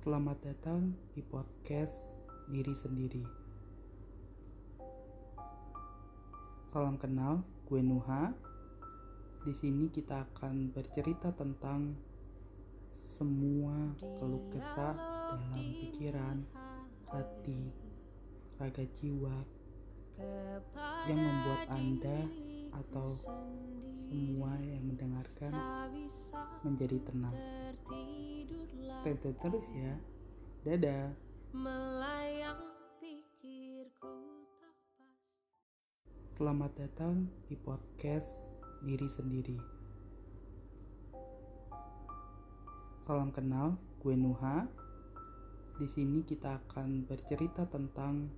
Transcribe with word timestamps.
Selamat 0.00 0.40
datang 0.40 0.96
di 1.12 1.20
podcast 1.20 1.92
Diri 2.48 2.72
Sendiri. 2.72 3.20
Salam 6.72 6.96
kenal, 6.96 7.44
gue 7.68 7.84
Nuha. 7.84 8.32
Di 9.44 9.52
sini 9.52 9.92
kita 9.92 10.24
akan 10.24 10.72
bercerita 10.72 11.36
tentang 11.36 12.00
semua 12.96 13.92
keluh 14.16 14.48
kesah 14.48 14.96
dalam 15.36 15.68
pikiran, 15.84 16.48
hati, 17.12 17.60
raga 18.56 18.88
jiwa 19.04 19.36
yang 21.12 21.20
membuat 21.20 21.76
Anda 21.76 22.24
atau 22.72 23.12
semua 23.92 24.56
yang 24.64 24.96
mendengarkan 24.96 25.52
menjadi 26.64 27.04
tenang. 27.04 27.36
Stay 29.00 29.16
tune 29.16 29.32
terus 29.40 29.64
ya. 29.72 29.96
Dadah. 30.60 31.16
melayang 31.56 32.60
pikirku 33.00 34.12
tak 34.60 34.76
pasti 34.76 35.08
Selamat 36.36 36.68
datang 36.76 37.24
di 37.48 37.56
podcast 37.56 38.28
Diri 38.84 39.08
Sendiri. 39.08 39.56
Salam 43.08 43.32
kenal, 43.32 43.80
gue 44.04 44.12
Nuha. 44.20 44.68
Di 45.80 45.88
sini 45.88 46.20
kita 46.20 46.60
akan 46.60 47.08
bercerita 47.08 47.64
tentang 47.72 48.28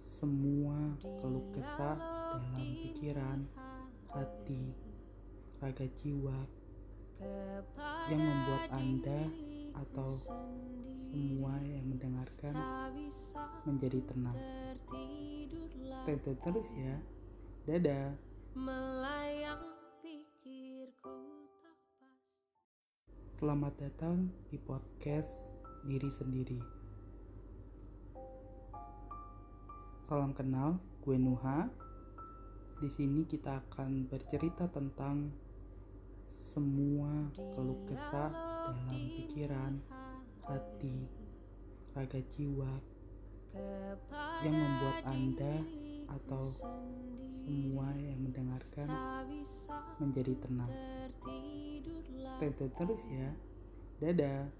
semua 0.00 0.96
keluh 1.20 1.44
kesah 1.52 2.00
dalam 2.40 2.72
pikiran, 2.88 3.44
hati, 4.16 4.72
raga 5.60 5.84
jiwa 6.00 6.56
yang 8.08 8.22
membuat 8.24 8.64
Anda 8.72 9.47
atau 9.78 10.10
semua 10.90 11.54
yang 11.62 11.86
mendengarkan 11.86 12.54
menjadi 13.62 14.00
tenang. 14.10 14.36
Stay 16.02 16.18
tune 16.24 16.40
terus 16.42 16.68
ya. 16.74 16.96
Dadah. 17.68 18.16
melayang 18.56 19.60
pikirku 20.00 21.20
tak 21.60 21.76
pasti 21.76 22.08
Selamat 23.38 23.72
datang 23.76 24.32
di 24.48 24.56
podcast 24.56 25.46
Diri 25.84 26.10
Sendiri. 26.10 26.58
Salam 30.08 30.32
kenal, 30.32 30.80
gue 31.04 31.20
Nuha. 31.20 31.68
Di 32.80 32.88
sini 32.88 33.28
kita 33.28 33.60
akan 33.68 34.08
bercerita 34.08 34.64
tentang 34.72 35.28
semua 36.58 37.30
keluh 37.54 37.86
kesah 37.86 38.34
dalam 38.66 38.98
pikiran, 39.14 39.78
hati, 40.42 41.06
raga 41.94 42.18
jiwa 42.34 42.82
yang 44.42 44.58
membuat 44.58 45.06
Anda 45.06 45.62
atau 46.18 46.50
semua 47.30 47.94
yang 47.94 48.26
mendengarkan 48.26 48.90
menjadi 50.02 50.34
tenang. 50.42 50.74
Stay 52.42 52.50
terus 52.50 53.06
ya. 53.06 53.30
Dadah. 54.02 54.50